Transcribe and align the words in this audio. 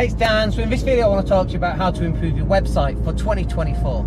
Hey, 0.00 0.06
it's 0.06 0.14
Dan. 0.14 0.50
So 0.50 0.62
in 0.62 0.70
this 0.70 0.80
video, 0.80 1.04
I 1.04 1.08
want 1.10 1.26
to 1.26 1.30
talk 1.30 1.48
to 1.48 1.52
you 1.52 1.58
about 1.58 1.76
how 1.76 1.90
to 1.90 2.04
improve 2.04 2.34
your 2.34 2.46
website 2.46 2.96
for 3.04 3.12
2024. 3.12 4.02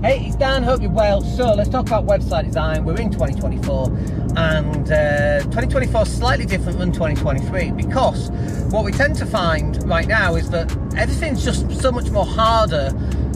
Hey, 0.00 0.26
it's 0.26 0.36
Dan. 0.36 0.62
Hope 0.62 0.80
you're 0.80 0.92
well. 0.92 1.22
So 1.22 1.54
let's 1.54 1.68
talk 1.68 1.88
about 1.88 2.06
website 2.06 2.44
design. 2.44 2.84
We're 2.84 3.00
in 3.00 3.10
2024, 3.10 3.88
and 4.36 4.92
uh, 4.92 5.40
2024 5.40 6.02
is 6.02 6.16
slightly 6.16 6.46
different 6.46 6.78
than 6.78 6.92
2023 6.92 7.72
because 7.72 8.30
what 8.70 8.84
we 8.84 8.92
tend 8.92 9.16
to 9.16 9.26
find 9.26 9.82
right 9.88 10.06
now 10.06 10.36
is 10.36 10.50
that 10.50 10.70
everything's 10.96 11.44
just 11.44 11.68
so 11.80 11.90
much 11.90 12.10
more 12.10 12.26
harder. 12.26 12.92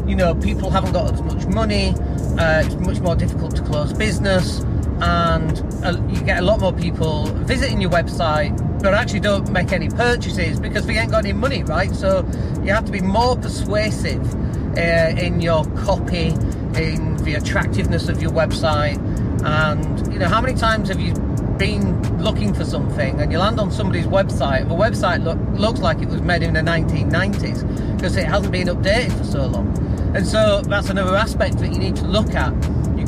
You 0.07 0.15
know, 0.15 0.37
people 0.37 0.71
haven't 0.71 0.93
got 0.93 1.15
as 1.15 1.21
much 1.21 1.47
money. 1.47 1.97
Uh, 2.39 2.63
it's 2.65 2.77
much 2.77 3.01
more 3.01 3.17
difficult 3.17 3.57
to 3.57 3.63
close 3.63 3.93
business 3.93 4.65
and 5.03 5.85
uh, 5.85 6.01
you 6.09 6.21
get 6.23 6.39
a 6.39 6.43
lot 6.43 6.61
more 6.61 6.73
people 6.73 7.27
visiting 7.27 7.81
your 7.81 7.91
website 7.91 8.57
but 8.83 8.95
actually 8.95 9.21
don't 9.21 9.51
make 9.51 9.73
any 9.73 9.89
purchases 9.89 10.59
because 10.59 10.87
they 10.87 10.99
ain't 10.99 11.11
got 11.11 11.25
any 11.25 11.33
money, 11.33 11.63
right? 11.63 11.95
So 11.95 12.27
you 12.63 12.73
have 12.73 12.85
to 12.87 12.93
be 12.93 13.01
more 13.01 13.37
persuasive 13.37 14.35
uh, 14.77 15.15
in 15.17 15.41
your 15.41 15.65
copy, 15.77 16.29
in 16.75 17.17
the 17.19 17.35
attractiveness 17.37 18.09
of 18.09 18.21
your 18.21 18.33
website, 18.33 18.99
and 19.45 20.13
you 20.13 20.19
know 20.19 20.29
how 20.29 20.41
many 20.41 20.55
times 20.57 20.89
have 20.89 21.01
you 21.01 21.15
been 21.59 22.19
looking 22.19 22.53
for 22.53 22.65
something 22.65 23.21
and 23.21 23.31
you 23.31 23.39
land 23.39 23.61
on 23.61 23.71
somebody's 23.71 24.07
website, 24.07 24.69
the 24.69 24.75
website 24.75 25.23
look, 25.23 25.39
looks 25.59 25.81
like 25.81 26.01
it 26.01 26.09
was 26.09 26.21
made 26.21 26.43
in 26.43 26.55
the 26.55 26.61
1990s 26.61 27.97
because 27.97 28.17
it 28.17 28.25
hasn't 28.25 28.51
been 28.51 28.67
updated 28.67 29.17
for 29.17 29.25
so 29.25 29.47
long. 29.47 29.69
And 30.17 30.27
so 30.27 30.61
that's 30.63 30.91
another 30.91 31.15
aspect 31.15 31.59
that 31.59 31.73
you 31.73 31.79
need 31.79 31.95
to 31.97 32.05
look 32.05 32.35
at 32.35 32.53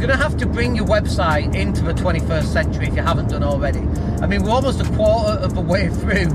going 0.06 0.18
to 0.18 0.22
have 0.22 0.36
to 0.36 0.44
bring 0.44 0.76
your 0.76 0.84
website 0.84 1.54
into 1.54 1.80
the 1.80 1.94
21st 1.94 2.44
century 2.44 2.88
if 2.88 2.94
you 2.94 3.00
haven't 3.00 3.30
done 3.30 3.42
already. 3.42 3.78
I 4.20 4.26
mean, 4.26 4.42
we're 4.42 4.50
almost 4.50 4.78
a 4.78 4.84
quarter 4.96 5.38
of 5.38 5.54
the 5.54 5.62
way 5.62 5.88
through 6.00 6.26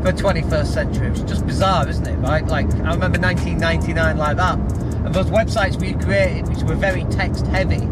the 0.00 0.14
21st 0.16 0.66
century, 0.66 1.08
is 1.08 1.22
just 1.24 1.46
bizarre, 1.46 1.86
isn't 1.86 2.06
it? 2.06 2.16
Right? 2.16 2.46
Like, 2.46 2.72
I 2.72 2.94
remember 2.94 3.20
1999 3.20 4.16
like 4.16 4.38
that. 4.38 4.58
And 4.58 5.14
those 5.14 5.26
websites 5.26 5.78
we 5.78 5.92
created, 6.02 6.48
which 6.48 6.62
were 6.62 6.74
very 6.74 7.04
text 7.10 7.46
heavy. 7.48 7.82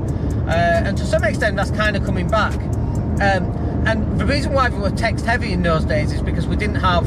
Uh, 0.49 0.85
and 0.87 0.97
to 0.97 1.05
some 1.05 1.23
extent, 1.23 1.57
that's 1.57 1.71
kind 1.73 1.97
of 1.97 2.05
coming 2.05 2.29
back. 2.29 2.55
Um, 3.21 3.53
and 3.87 4.19
the 4.19 4.25
reason 4.25 4.55
why 4.55 4.71
we 4.71 4.79
were 4.79 4.91
text 4.91 5.27
heavy 5.27 5.53
in 5.53 5.63
those 5.63 5.85
days 5.85 6.13
is 6.13 6.23
because 6.23 6.47
we 6.47 6.57
didn't 6.57 6.77
have 6.77 7.07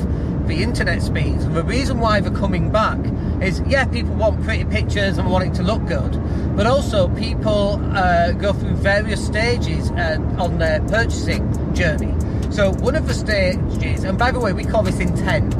the 0.50 0.62
internet 0.62 1.02
speeds. 1.02 1.46
And 1.46 1.56
the 1.56 1.64
reason 1.64 2.00
why 2.00 2.20
they're 2.20 2.34
coming 2.34 2.72
back 2.72 3.00
is, 3.42 3.62
yeah, 3.68 3.86
people 3.86 4.16
want 4.16 4.44
pretty 4.44 4.66
pictures 4.66 5.18
and 5.18 5.32
want 5.32 5.48
it 5.48 5.54
to 5.56 5.64
look 5.64 5.86
good, 5.86 6.12
but 6.58 6.68
also 6.68 7.08
people 7.16 7.80
uh, 7.96 8.34
go 8.34 8.52
through 8.52 8.76
various 8.76 9.26
stages 9.26 9.92
uh, 9.92 10.18
on 10.38 10.58
their 10.58 10.82
purchasing 10.82 11.74
journey. 11.74 12.14
So 12.52 12.72
one 12.72 12.96
of 12.96 13.08
the 13.08 13.14
stages, 13.14 14.04
and 14.04 14.18
by 14.18 14.32
the 14.32 14.40
way, 14.40 14.52
we 14.52 14.66
call 14.66 14.84
this 14.84 15.00
intent. 15.00 15.54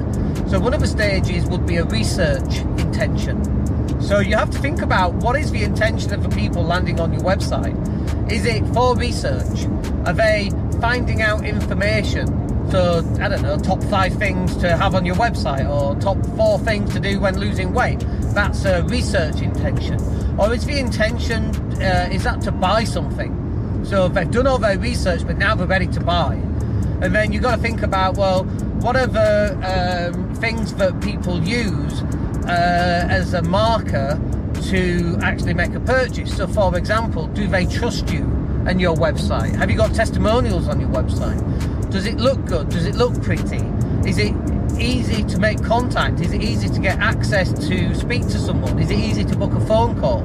So 0.50 0.60
one 0.60 0.74
of 0.74 0.82
the 0.82 0.88
stages 0.88 1.46
would 1.46 1.66
be 1.66 1.78
a 1.78 1.86
research 1.86 2.58
intention. 2.80 3.46
So 4.02 4.20
you 4.20 4.36
have 4.36 4.50
to 4.50 4.58
think 4.58 4.82
about 4.82 5.14
what 5.14 5.40
is 5.40 5.52
the 5.52 5.64
intention 5.64 6.14
of 6.14 6.24
the 6.24 6.30
people 6.30 6.64
landing 6.64 7.00
on 7.00 7.14
your 7.14 7.22
website. 7.22 7.78
Is 8.32 8.46
it 8.46 8.66
for 8.74 8.96
research? 8.96 9.66
Are 10.08 10.14
they 10.14 10.50
finding 10.82 11.22
out 11.22 11.46
information? 11.46 12.49
So, 12.72 13.04
I 13.20 13.28
don't 13.28 13.42
know, 13.42 13.58
top 13.58 13.84
five 13.86 14.14
things 14.14 14.56
to 14.58 14.78
have 14.78 14.94
on 14.94 15.04
your 15.04 15.16
website 15.16 15.68
or 15.68 16.00
top 16.00 16.24
four 16.38 16.60
things 16.60 16.94
to 16.94 17.00
do 17.00 17.20
when 17.20 17.40
losing 17.40 17.74
weight. 17.74 18.00
That's 18.36 18.64
a 18.66 18.84
research 18.84 19.42
intention. 19.42 20.00
Or 20.40 20.54
is 20.54 20.66
the 20.66 20.78
intention, 20.78 21.56
uh, 21.82 22.10
is 22.12 22.24
that 22.26 22.42
to 22.42 22.52
buy 22.52 22.84
something? 22.84 23.84
So 23.86 24.08
they've 24.08 24.30
done 24.30 24.46
all 24.46 24.60
their 24.60 24.78
research, 24.78 25.26
but 25.26 25.40
now 25.40 25.56
they're 25.56 25.66
ready 25.66 25.88
to 25.88 26.00
buy. 26.00 26.36
And 27.02 27.16
then 27.16 27.34
you've 27.34 27.42
got 27.42 27.56
to 27.56 27.62
think 27.62 27.82
about, 27.82 28.18
well, 28.18 28.44
what 28.84 28.96
are 28.96 29.08
the 29.08 30.12
um, 30.14 30.36
things 30.36 30.76
that 30.76 31.02
people 31.02 31.42
use 31.42 32.04
uh, 32.46 33.08
as 33.10 33.34
a 33.34 33.42
marker 33.42 34.22
to 34.70 35.18
actually 35.24 35.56
make 35.56 35.74
a 35.74 35.80
purchase? 35.80 36.38
So, 36.38 36.46
for 36.46 36.78
example, 36.78 37.26
do 37.28 37.48
they 37.48 37.66
trust 37.66 38.12
you 38.12 38.26
and 38.68 38.80
your 38.80 38.96
website? 38.96 39.56
Have 39.56 39.72
you 39.72 39.78
got 39.78 39.96
testimonials 39.96 40.68
on 40.68 40.80
your 40.80 40.90
website? 40.90 41.40
Does 41.90 42.06
it 42.06 42.18
look 42.18 42.46
good? 42.46 42.70
Does 42.70 42.86
it 42.86 42.96
look 42.96 43.22
pretty? 43.24 43.64
Is 44.08 44.18
it 44.20 44.34
easy 44.80 45.24
to 45.24 45.40
make 45.40 45.64
contact? 45.64 46.20
Is 46.20 46.32
it 46.32 46.44
easy 46.44 46.70
to 46.70 46.80
get 46.80 47.00
access 47.00 47.52
to 47.68 47.96
speak 47.96 48.22
to 48.24 48.38
someone? 48.38 48.78
Is 48.80 48.92
it 48.92 49.00
easy 49.00 49.24
to 49.26 49.36
book 49.36 49.54
a 49.54 49.66
phone 49.66 50.00
call? 50.00 50.24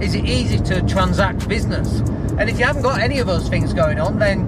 Is 0.00 0.14
it 0.14 0.24
easy 0.24 0.58
to 0.58 0.86
transact 0.86 1.48
business? 1.48 2.00
And 2.38 2.48
if 2.48 2.58
you 2.58 2.64
haven't 2.64 2.82
got 2.82 3.00
any 3.00 3.18
of 3.18 3.26
those 3.26 3.48
things 3.48 3.74
going 3.74 3.98
on, 3.98 4.18
then 4.18 4.46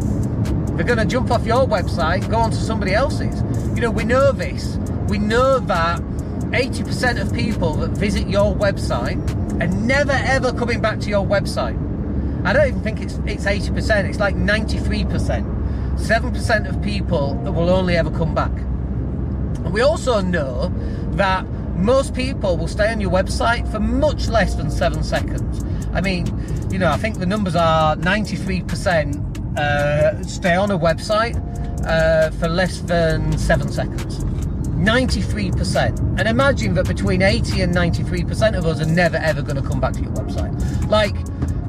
they're 0.76 0.86
going 0.86 0.98
to 0.98 1.04
jump 1.04 1.30
off 1.30 1.44
your 1.44 1.66
website, 1.66 2.28
go 2.30 2.38
onto 2.38 2.56
somebody 2.56 2.94
else's. 2.94 3.42
You 3.74 3.82
know, 3.82 3.90
we 3.90 4.04
know 4.04 4.32
this. 4.32 4.76
We 5.08 5.18
know 5.18 5.58
that 5.58 6.00
80% 6.00 7.20
of 7.20 7.34
people 7.34 7.74
that 7.74 7.90
visit 7.90 8.28
your 8.28 8.54
website 8.54 9.18
are 9.60 9.66
never 9.66 10.12
ever 10.12 10.52
coming 10.52 10.80
back 10.80 11.00
to 11.00 11.08
your 11.08 11.26
website. 11.26 11.76
I 12.44 12.52
don't 12.52 12.68
even 12.68 12.82
think 12.82 13.00
it's 13.00 13.14
it's 13.26 13.44
80%, 13.44 14.08
it's 14.08 14.18
like 14.18 14.34
93%. 14.36 15.61
7% 16.02 16.68
of 16.68 16.82
people 16.82 17.34
will 17.36 17.70
only 17.70 17.96
ever 17.96 18.10
come 18.10 18.34
back. 18.34 18.52
We 19.72 19.82
also 19.82 20.20
know 20.20 20.72
that 21.12 21.46
most 21.76 22.14
people 22.14 22.56
will 22.56 22.68
stay 22.68 22.90
on 22.90 23.00
your 23.00 23.10
website 23.10 23.70
for 23.70 23.80
much 23.80 24.28
less 24.28 24.54
than 24.54 24.70
seven 24.70 25.02
seconds. 25.02 25.64
I 25.92 26.00
mean, 26.00 26.26
you 26.70 26.78
know, 26.78 26.90
I 26.90 26.96
think 26.96 27.18
the 27.18 27.26
numbers 27.26 27.54
are 27.54 27.96
93% 27.96 29.58
uh, 29.58 30.22
stay 30.24 30.56
on 30.56 30.70
a 30.70 30.78
website 30.78 31.36
uh, 31.86 32.30
for 32.32 32.48
less 32.48 32.80
than 32.80 33.36
seven 33.38 33.70
seconds. 33.70 34.24
93%. 34.82 36.18
And 36.18 36.28
imagine 36.28 36.74
that 36.74 36.88
between 36.88 37.22
80 37.22 37.60
and 37.60 37.74
93% 37.74 38.58
of 38.58 38.66
us 38.66 38.80
are 38.80 38.86
never 38.86 39.18
ever 39.18 39.42
going 39.42 39.56
to 39.56 39.62
come 39.62 39.80
back 39.80 39.92
to 39.94 40.00
your 40.00 40.10
website. 40.12 40.88
Like, 40.88 41.14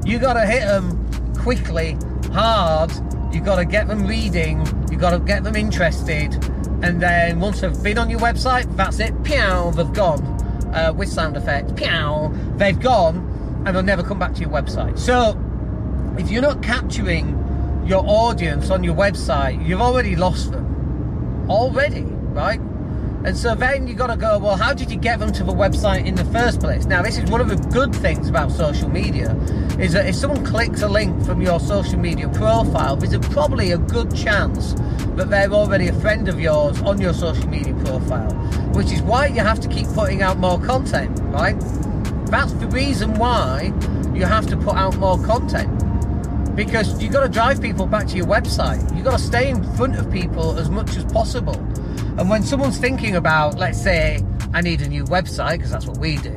you 0.04 0.18
got 0.18 0.34
to 0.34 0.46
hit 0.46 0.66
them 0.66 0.98
quickly, 1.34 1.96
hard, 2.32 2.90
You've 3.34 3.44
got 3.44 3.56
to 3.56 3.64
get 3.64 3.88
them 3.88 4.06
reading, 4.06 4.60
you've 4.90 5.00
got 5.00 5.10
to 5.10 5.18
get 5.18 5.42
them 5.42 5.56
interested, 5.56 6.32
and 6.82 7.02
then 7.02 7.40
once 7.40 7.60
they've 7.60 7.82
been 7.82 7.98
on 7.98 8.08
your 8.08 8.20
website, 8.20 8.74
that's 8.76 9.00
it. 9.00 9.12
Pew, 9.24 9.72
they've 9.72 9.92
gone. 9.92 10.22
Uh, 10.72 10.92
with 10.92 11.08
sound 11.08 11.36
effects, 11.36 11.72
pew, 11.72 12.32
they've 12.56 12.80
gone, 12.80 13.62
and 13.66 13.74
they'll 13.74 13.82
never 13.82 14.02
come 14.02 14.18
back 14.18 14.34
to 14.34 14.40
your 14.40 14.50
website. 14.50 14.98
So, 14.98 15.38
if 16.18 16.30
you're 16.30 16.42
not 16.42 16.62
capturing 16.62 17.28
your 17.86 18.04
audience 18.06 18.70
on 18.70 18.84
your 18.84 18.94
website, 18.94 19.66
you've 19.66 19.80
already 19.80 20.16
lost 20.16 20.52
them. 20.52 21.46
Already, 21.48 22.02
right? 22.02 22.60
And 23.24 23.34
so 23.34 23.54
then 23.54 23.86
you've 23.86 23.96
got 23.96 24.08
to 24.08 24.16
go, 24.16 24.38
well, 24.38 24.56
how 24.56 24.74
did 24.74 24.90
you 24.90 24.98
get 24.98 25.18
them 25.18 25.32
to 25.32 25.44
the 25.44 25.52
website 25.52 26.04
in 26.04 26.14
the 26.14 26.26
first 26.26 26.60
place? 26.60 26.84
Now, 26.84 27.00
this 27.00 27.16
is 27.16 27.30
one 27.30 27.40
of 27.40 27.48
the 27.48 27.56
good 27.70 27.94
things 27.96 28.28
about 28.28 28.52
social 28.52 28.90
media, 28.90 29.34
is 29.78 29.94
that 29.94 30.06
if 30.06 30.14
someone 30.14 30.44
clicks 30.44 30.82
a 30.82 30.88
link 30.88 31.24
from 31.24 31.40
your 31.40 31.58
social 31.58 31.98
media 31.98 32.28
profile, 32.28 32.96
there's 32.96 33.14
a, 33.14 33.20
probably 33.20 33.72
a 33.72 33.78
good 33.78 34.14
chance 34.14 34.74
that 35.16 35.30
they're 35.30 35.50
already 35.52 35.88
a 35.88 35.92
friend 36.00 36.28
of 36.28 36.38
yours 36.38 36.82
on 36.82 37.00
your 37.00 37.14
social 37.14 37.48
media 37.48 37.72
profile, 37.84 38.30
which 38.74 38.92
is 38.92 39.00
why 39.00 39.26
you 39.28 39.40
have 39.40 39.58
to 39.60 39.68
keep 39.68 39.86
putting 39.88 40.20
out 40.20 40.36
more 40.36 40.60
content, 40.60 41.18
right? 41.32 41.58
That's 42.26 42.52
the 42.52 42.66
reason 42.66 43.14
why 43.14 43.72
you 44.12 44.26
have 44.26 44.46
to 44.48 44.56
put 44.56 44.76
out 44.76 44.96
more 44.98 45.18
content 45.24 45.82
because 46.54 47.02
you've 47.02 47.12
got 47.12 47.22
to 47.22 47.28
drive 47.28 47.60
people 47.60 47.86
back 47.86 48.06
to 48.08 48.16
your 48.16 48.26
website. 48.26 48.94
You've 48.94 49.04
got 49.04 49.18
to 49.18 49.24
stay 49.24 49.50
in 49.50 49.62
front 49.74 49.96
of 49.96 50.10
people 50.10 50.56
as 50.58 50.70
much 50.70 50.96
as 50.96 51.04
possible. 51.06 51.56
And 52.18 52.30
when 52.30 52.42
someone's 52.42 52.78
thinking 52.78 53.16
about, 53.16 53.56
let's 53.56 53.80
say, 53.80 54.24
I 54.52 54.60
need 54.60 54.80
a 54.82 54.88
new 54.88 55.04
website, 55.04 55.56
because 55.56 55.72
that's 55.72 55.86
what 55.86 55.98
we 55.98 56.16
do, 56.18 56.36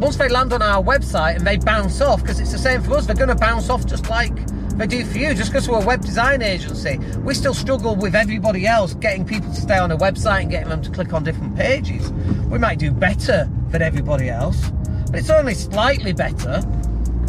once 0.00 0.16
they 0.16 0.28
land 0.28 0.52
on 0.52 0.62
our 0.62 0.82
website 0.82 1.36
and 1.36 1.46
they 1.46 1.58
bounce 1.58 2.00
off, 2.00 2.22
because 2.22 2.40
it's 2.40 2.52
the 2.52 2.58
same 2.58 2.82
for 2.82 2.94
us, 2.94 3.06
they're 3.06 3.14
going 3.14 3.28
to 3.28 3.34
bounce 3.34 3.68
off 3.68 3.86
just 3.86 4.08
like 4.08 4.34
they 4.78 4.86
do 4.86 5.04
for 5.04 5.18
you. 5.18 5.34
Just 5.34 5.52
because 5.52 5.68
we're 5.68 5.82
a 5.82 5.84
web 5.84 6.00
design 6.00 6.40
agency, 6.40 6.98
we 7.18 7.34
still 7.34 7.54
struggle 7.54 7.94
with 7.94 8.14
everybody 8.14 8.66
else 8.66 8.94
getting 8.94 9.26
people 9.26 9.50
to 9.50 9.60
stay 9.60 9.78
on 9.78 9.90
a 9.90 9.96
website 9.96 10.42
and 10.42 10.50
getting 10.50 10.70
them 10.70 10.82
to 10.82 10.90
click 10.90 11.12
on 11.12 11.22
different 11.22 11.54
pages. 11.54 12.10
We 12.50 12.58
might 12.58 12.78
do 12.78 12.90
better 12.90 13.48
than 13.68 13.82
everybody 13.82 14.30
else, 14.30 14.70
but 15.10 15.20
it's 15.20 15.30
only 15.30 15.54
slightly 15.54 16.14
better 16.14 16.62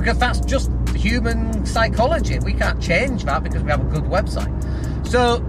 because 0.03 0.19
that's 0.19 0.41
just 0.41 0.69
human 0.89 1.65
psychology. 1.65 2.37
We 2.39 2.53
can't 2.53 2.81
change 2.81 3.23
that 3.23 3.41
because 3.41 3.63
we 3.63 3.71
have 3.71 3.79
a 3.79 3.89
good 3.89 4.03
website. 4.03 4.51
So 5.07 5.45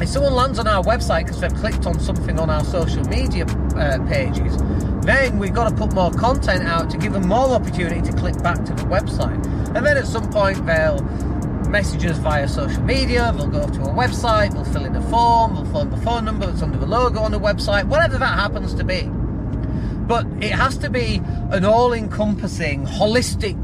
if 0.00 0.08
someone 0.08 0.34
lands 0.34 0.60
on 0.60 0.68
our 0.68 0.84
website 0.84 1.24
because 1.24 1.40
they've 1.40 1.54
clicked 1.54 1.84
on 1.84 1.98
something 1.98 2.38
on 2.38 2.48
our 2.48 2.64
social 2.64 3.02
media 3.04 3.44
uh, 3.44 3.98
pages, 4.06 4.56
then 5.04 5.40
we've 5.40 5.52
got 5.52 5.68
to 5.68 5.74
put 5.74 5.92
more 5.94 6.12
content 6.12 6.62
out 6.62 6.90
to 6.90 6.96
give 6.96 7.12
them 7.12 7.26
more 7.26 7.48
opportunity 7.50 8.00
to 8.02 8.16
click 8.16 8.40
back 8.40 8.64
to 8.64 8.72
the 8.72 8.84
website. 8.84 9.44
And 9.74 9.84
then 9.84 9.96
at 9.96 10.06
some 10.06 10.30
point 10.30 10.64
they'll 10.64 11.02
message 11.68 12.04
us 12.06 12.18
via 12.18 12.46
social 12.46 12.82
media, 12.82 13.32
they'll 13.36 13.48
go 13.48 13.66
to 13.66 13.82
a 13.82 13.92
website, 13.92 14.52
they'll 14.52 14.64
fill 14.64 14.84
in 14.84 14.94
a 14.94 15.02
form, 15.10 15.56
they'll 15.56 15.64
phone 15.72 15.90
the 15.90 15.96
phone 15.96 16.24
number 16.24 16.46
that's 16.46 16.62
under 16.62 16.78
the 16.78 16.86
logo 16.86 17.18
on 17.18 17.32
the 17.32 17.40
website, 17.40 17.84
whatever 17.86 18.16
that 18.16 18.38
happens 18.38 18.74
to 18.74 18.84
be. 18.84 19.10
But 20.12 20.26
it 20.42 20.52
has 20.52 20.76
to 20.76 20.90
be 20.90 21.22
an 21.52 21.64
all 21.64 21.94
encompassing, 21.94 22.84
holistic 22.84 23.56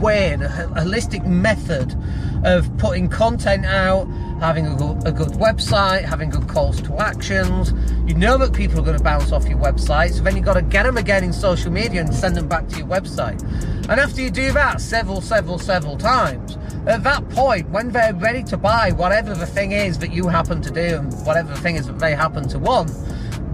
way, 0.00 0.32
a 0.32 0.38
holistic 0.38 1.26
method 1.26 1.94
of 2.42 2.74
putting 2.78 3.10
content 3.10 3.66
out, 3.66 4.06
having 4.40 4.66
a 4.66 4.74
good, 4.76 5.06
a 5.06 5.12
good 5.12 5.32
website, 5.32 6.04
having 6.04 6.30
good 6.30 6.48
calls 6.48 6.80
to 6.80 6.96
actions. 6.96 7.74
You 8.08 8.14
know 8.14 8.38
that 8.38 8.54
people 8.54 8.80
are 8.80 8.82
going 8.82 8.96
to 8.96 9.04
bounce 9.04 9.30
off 9.30 9.46
your 9.46 9.58
website, 9.58 10.14
so 10.14 10.22
then 10.22 10.36
you've 10.36 10.46
got 10.46 10.54
to 10.54 10.62
get 10.62 10.84
them 10.84 10.96
again 10.96 11.22
in 11.22 11.34
social 11.34 11.70
media 11.70 12.00
and 12.00 12.14
send 12.14 12.34
them 12.34 12.48
back 12.48 12.66
to 12.68 12.78
your 12.78 12.86
website. 12.86 13.42
And 13.90 14.00
after 14.00 14.22
you 14.22 14.30
do 14.30 14.52
that 14.52 14.80
several, 14.80 15.20
several, 15.20 15.58
several 15.58 15.98
times, 15.98 16.56
at 16.86 17.02
that 17.02 17.28
point, 17.28 17.68
when 17.68 17.90
they're 17.90 18.14
ready 18.14 18.42
to 18.44 18.56
buy 18.56 18.92
whatever 18.92 19.34
the 19.34 19.46
thing 19.46 19.72
is 19.72 19.98
that 19.98 20.14
you 20.14 20.28
happen 20.28 20.62
to 20.62 20.70
do 20.70 20.96
and 20.96 21.12
whatever 21.26 21.52
the 21.52 21.60
thing 21.60 21.76
is 21.76 21.86
that 21.88 21.98
they 21.98 22.14
happen 22.14 22.48
to 22.48 22.58
want, 22.58 22.90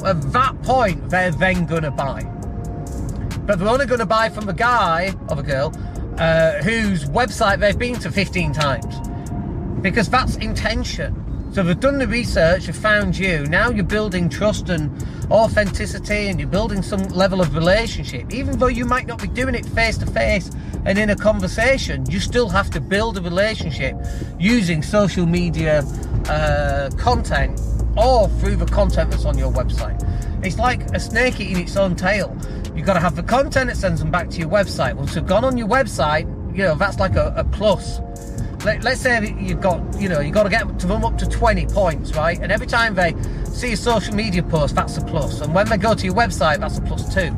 at 0.04 0.20
that 0.32 0.60
point, 0.62 1.10
they're 1.10 1.30
then 1.30 1.66
going 1.66 1.82
to 1.82 1.90
buy. 1.90 2.22
But 3.46 3.58
they're 3.58 3.68
only 3.68 3.86
going 3.86 4.00
to 4.00 4.06
buy 4.06 4.28
from 4.28 4.48
a 4.48 4.52
guy 4.52 5.14
or 5.28 5.40
a 5.40 5.42
girl 5.42 5.72
uh, 6.18 6.62
whose 6.62 7.04
website 7.06 7.60
they've 7.60 7.78
been 7.78 7.98
to 8.00 8.10
15 8.10 8.52
times. 8.52 8.96
Because 9.80 10.08
that's 10.08 10.36
intention. 10.36 11.16
So 11.52 11.64
they've 11.64 11.80
done 11.80 11.98
the 11.98 12.06
research, 12.06 12.66
have 12.66 12.76
found 12.76 13.18
you. 13.18 13.44
Now 13.46 13.70
you're 13.70 13.84
building 13.84 14.28
trust 14.28 14.68
and 14.68 14.88
authenticity 15.32 16.28
and 16.28 16.38
you're 16.38 16.48
building 16.48 16.82
some 16.82 17.02
level 17.08 17.40
of 17.40 17.54
relationship. 17.54 18.32
Even 18.32 18.58
though 18.58 18.68
you 18.68 18.84
might 18.84 19.06
not 19.06 19.20
be 19.20 19.26
doing 19.28 19.56
it 19.56 19.66
face 19.66 19.98
to 19.98 20.06
face 20.06 20.50
and 20.84 20.96
in 20.96 21.10
a 21.10 21.16
conversation, 21.16 22.08
you 22.08 22.20
still 22.20 22.48
have 22.48 22.70
to 22.70 22.80
build 22.80 23.18
a 23.18 23.20
relationship 23.20 23.96
using 24.38 24.82
social 24.82 25.26
media 25.26 25.82
uh, 26.28 26.90
content 26.96 27.60
or 27.96 28.28
through 28.28 28.56
the 28.56 28.66
content 28.66 29.10
that's 29.10 29.24
on 29.24 29.36
your 29.36 29.52
website. 29.52 29.98
It's 30.44 30.58
like 30.58 30.82
a 30.94 31.00
snake 31.00 31.40
eating 31.40 31.62
its 31.62 31.76
own 31.76 31.96
tail. 31.96 32.36
You've 32.74 32.86
got 32.86 32.94
to 32.94 33.00
have 33.00 33.16
the 33.16 33.22
content 33.22 33.68
that 33.68 33.76
sends 33.76 34.00
them 34.00 34.10
back 34.10 34.30
to 34.30 34.38
your 34.38 34.48
website. 34.48 34.94
Once 34.94 35.14
they've 35.14 35.26
gone 35.26 35.44
on 35.44 35.58
your 35.58 35.68
website, 35.68 36.26
you 36.56 36.64
know, 36.64 36.74
that's 36.74 36.98
like 36.98 37.16
a, 37.16 37.32
a 37.36 37.44
plus. 37.44 38.00
Let, 38.64 38.84
us 38.84 39.00
say 39.00 39.20
that 39.20 39.40
you've 39.40 39.60
got, 39.60 39.80
you 40.00 40.08
know, 40.08 40.20
you've 40.20 40.34
got 40.34 40.42
to 40.44 40.50
get 40.50 40.78
to 40.80 40.86
them 40.86 41.04
up 41.04 41.16
to 41.18 41.26
20 41.26 41.66
points, 41.66 42.14
right? 42.14 42.38
And 42.40 42.52
every 42.52 42.66
time 42.66 42.94
they 42.94 43.14
see 43.44 43.72
a 43.72 43.76
social 43.76 44.14
media 44.14 44.42
post, 44.42 44.74
that's 44.74 44.96
a 44.98 45.04
plus. 45.04 45.40
And 45.40 45.54
when 45.54 45.68
they 45.68 45.78
go 45.78 45.94
to 45.94 46.04
your 46.04 46.14
website, 46.14 46.60
that's 46.60 46.78
a 46.78 46.82
plus 46.82 47.12
two. 47.14 47.34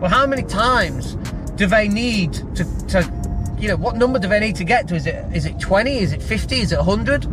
Well, 0.00 0.10
how 0.10 0.26
many 0.26 0.42
times 0.42 1.14
do 1.56 1.66
they 1.66 1.88
need 1.88 2.34
to, 2.34 2.86
to 2.88 3.56
you 3.58 3.68
know, 3.68 3.76
what 3.76 3.96
number 3.96 4.18
do 4.18 4.28
they 4.28 4.40
need 4.40 4.56
to 4.56 4.64
get 4.64 4.88
to? 4.88 4.94
Is 4.94 5.06
it 5.06 5.24
is 5.34 5.46
it 5.46 5.58
20? 5.58 5.98
Is 5.98 6.12
it 6.12 6.22
50? 6.22 6.56
Is 6.56 6.72
it 6.72 6.78
100? 6.78 7.26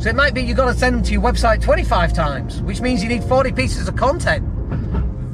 So 0.00 0.08
it 0.08 0.16
might 0.16 0.32
be 0.32 0.40
you've 0.40 0.56
got 0.56 0.72
to 0.72 0.78
send 0.78 0.96
them 0.96 1.02
to 1.02 1.12
your 1.12 1.20
website 1.20 1.60
25 1.60 2.14
times, 2.14 2.62
which 2.62 2.80
means 2.80 3.02
you 3.02 3.08
need 3.10 3.22
40 3.22 3.52
pieces 3.52 3.86
of 3.86 3.96
content. 3.96 4.42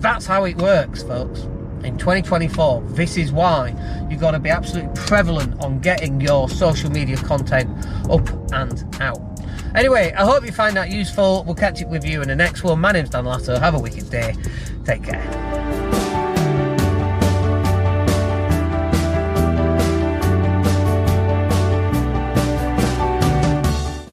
That's 0.02 0.26
how 0.26 0.44
it 0.44 0.56
works, 0.56 1.04
folks. 1.04 1.42
In 1.84 1.96
2024, 1.96 2.82
this 2.88 3.16
is 3.16 3.30
why 3.30 3.68
you've 4.10 4.20
got 4.20 4.32
to 4.32 4.40
be 4.40 4.50
absolutely 4.50 4.90
prevalent 4.96 5.62
on 5.62 5.78
getting 5.78 6.20
your 6.20 6.48
social 6.50 6.90
media 6.90 7.16
content 7.16 7.70
up 8.10 8.28
and 8.52 8.84
out. 9.00 9.20
Anyway, 9.76 10.12
I 10.16 10.24
hope 10.24 10.44
you 10.44 10.50
find 10.50 10.76
that 10.76 10.90
useful. 10.90 11.44
We'll 11.44 11.54
catch 11.54 11.80
up 11.84 11.90
with 11.90 12.04
you 12.04 12.20
in 12.22 12.26
the 12.26 12.34
next 12.34 12.64
one. 12.64 12.80
My 12.80 12.90
name's 12.90 13.10
Dan 13.10 13.24
Latto. 13.24 13.60
Have 13.60 13.76
a 13.76 13.78
wicked 13.78 14.10
day. 14.10 14.34
Take 14.84 15.04
care. 15.04 15.65